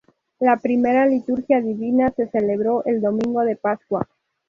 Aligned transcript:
La 0.39 0.57
primera 0.57 1.05
Liturgia 1.05 1.61
Divina 1.61 2.11
se 2.17 2.27
celebró 2.29 2.83
el 2.85 3.01
Domingo 3.01 3.41
de 3.43 3.55
Pascua. 3.55 4.07